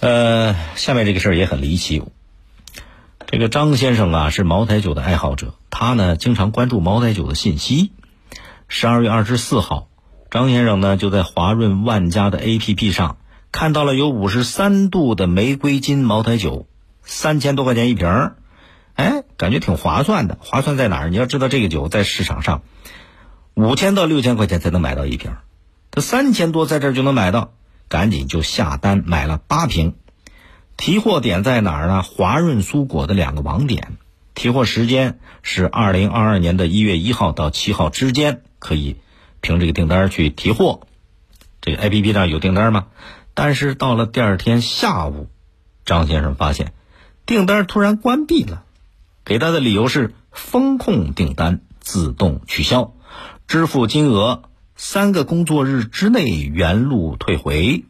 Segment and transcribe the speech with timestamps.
[0.00, 2.02] 呃，下面这个事儿也很离奇。
[3.26, 7.90] 这个张先生啊是茅台酒的爱好者，他呢经常关注茅台酒的信息。
[8.68, 9.88] 十二月二十四号，
[10.30, 13.16] 张先生呢就在华润万家的 APP 上
[13.50, 16.68] 看到了有五十三度的玫瑰金茅台酒，
[17.02, 18.36] 三千多块钱一瓶儿，
[18.94, 20.38] 哎，感觉挺划算的。
[20.40, 21.08] 划算在哪儿？
[21.08, 22.62] 你要知道这个酒在市场上
[23.54, 25.32] 五千到六千块钱才能买到一瓶，
[25.90, 27.52] 这三千多在这儿就能买到。
[27.88, 29.94] 赶紧就下单买了八瓶，
[30.76, 32.02] 提货点在哪儿呢？
[32.02, 33.96] 华润蔬果的两个网点，
[34.34, 38.96] 提货时间是二零二二年的一月一号到七号之间，可以
[39.40, 40.82] 凭这个订单去提货。
[41.60, 42.86] 这个 A P P 上有订单吗？
[43.34, 45.28] 但是到了第二天下午，
[45.84, 46.72] 张先生发现
[47.24, 48.64] 订单突然关闭了，
[49.24, 52.92] 给他的理由是风控订单自动取消，
[53.46, 54.42] 支付金额。
[54.80, 57.84] 三个工作日之内原路退回，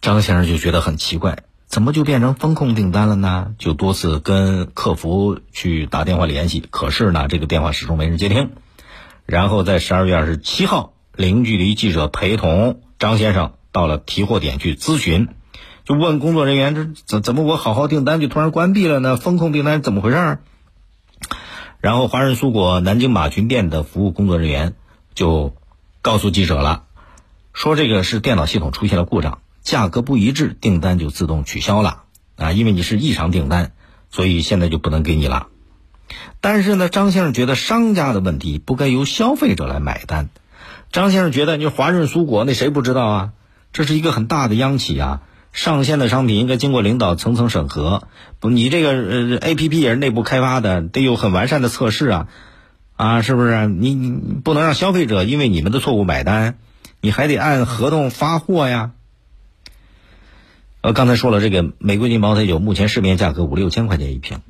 [0.00, 3.54] 张先生就觉得很奇怪，怎么就变成风控订单了呢？
[3.58, 8.52] 就多次跟客服去打电话联系，可是呢，这个电话始终没人接听。
[9.26, 15.26] 然后在十二月二十七号，零距离记者陪同张先生到了提货点去咨询，
[15.84, 19.16] 就问工作人员：这怎怎么我好好订单就突然关闭了呢？
[19.16, 20.38] 风控订单怎么回事？
[21.80, 24.76] 然后华润苏果南京马群店的服务工作人员。
[25.18, 25.52] 就
[26.00, 26.84] 告诉记者了，
[27.52, 32.04] 说这个是电脑系统出现了故障，价格不一致，订单就自动取消了
[32.36, 32.52] 啊！
[32.52, 33.72] 因为你是异常订单，
[34.12, 35.48] 所以现在就不能给你了。
[36.40, 40.28] 但是呢，张先生觉得商家的问题不该由消费者来买单。
[40.92, 43.32] 张先生觉得，你华润苏果那谁不知道啊？
[43.72, 45.22] 这是一个很大的央企啊，
[45.52, 48.04] 上线的商品应该经过领导层层审核。
[48.38, 52.28] 不，你这个呃 A P P 也是内部开发的，得有很完善的测试啊。
[52.98, 54.10] 啊，是不是你你
[54.42, 56.58] 不能让消费者因为你们的错误买单？
[57.00, 58.90] 你还得按合同发货呀。
[60.80, 64.40] 呃，刚才说了，这个玫瑰金茅台酒目前市面价格五六千块钱一瓶，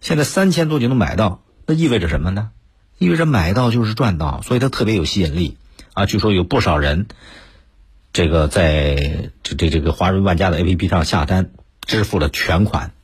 [0.00, 2.50] 现在三千多就能买到，那意味着什么呢？
[2.98, 5.56] 意味着买到就是赚到，所以它特别有吸引力
[5.94, 6.04] 啊。
[6.04, 7.06] 据说有不少人，
[8.12, 11.50] 这个在这这这个华润万家的 A P P 上下单，
[11.86, 12.94] 支付了全款。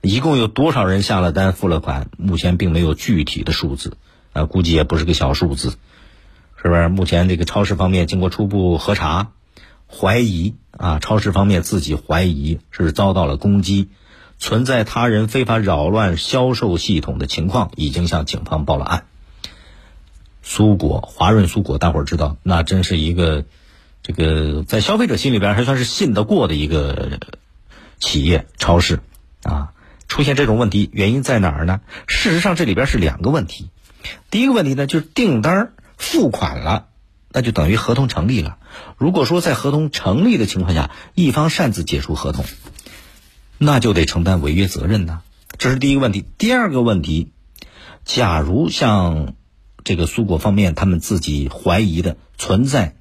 [0.00, 2.08] 一共有多少人下了单付了款？
[2.16, 3.98] 目前并没有具体的数字。
[4.34, 5.70] 啊，估计也不是个小数字，
[6.62, 6.88] 是不是？
[6.88, 9.30] 目前这个超市方面经过初步核查，
[9.86, 13.88] 怀疑啊，超市方面自己怀疑是遭到了攻击，
[14.38, 19.06] 存在他人非法扰乱销售系统的情况，已经向警方报了案。
[20.42, 23.44] 苏果华润苏果，大伙儿知道，那真是一个
[24.02, 27.20] 这个在消费者心里边还算是信得过的一个
[27.98, 29.00] 企业超市
[29.42, 29.70] 啊。
[30.06, 31.80] 出现这种问题，原因在哪儿呢？
[32.06, 33.70] 事实上，这里边是两个问题。
[34.30, 36.86] 第一个问题呢，就是订单付款了，
[37.30, 38.58] 那就等于合同成立了。
[38.98, 42.44] 如果说在合同成立的情况下，一方擅自解除合同，
[43.58, 45.20] 那就得承担违约责任呢。
[45.56, 46.24] 这是第一个问题。
[46.38, 47.30] 第二个问题，
[48.04, 49.34] 假如像
[49.84, 52.96] 这个苏果方面他们自己怀疑的存在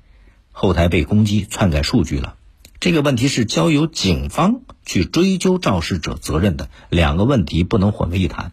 [0.52, 2.36] 后台被攻击、篡改数据了，
[2.80, 6.70] 这个问题是交由警方去追究肇事者责任的。
[6.90, 8.52] 两个问题不能混为一谈。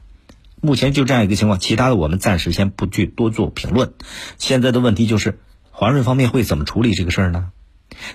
[0.61, 3.95] 目前就这样一个情况，其他的我们暂时先不去多做评论。
[4.37, 5.39] 现在的问题就是，
[5.71, 7.51] 华润方面会怎么处理这个事儿呢？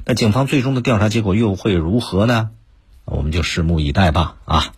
[0.05, 2.51] 那警方最终的调查结果又会如何呢？
[3.03, 4.35] 我们就拭目以待吧。
[4.45, 4.74] 啊。